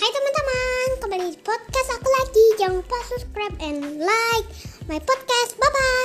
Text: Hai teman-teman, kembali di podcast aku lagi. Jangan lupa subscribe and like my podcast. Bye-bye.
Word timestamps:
Hai 0.00 0.08
teman-teman, 0.16 0.88
kembali 1.04 1.24
di 1.28 1.36
podcast 1.44 1.88
aku 1.92 2.08
lagi. 2.08 2.46
Jangan 2.56 2.80
lupa 2.80 2.96
subscribe 3.12 3.52
and 3.60 4.00
like 4.00 4.48
my 4.88 4.96
podcast. 4.96 5.60
Bye-bye. 5.60 5.99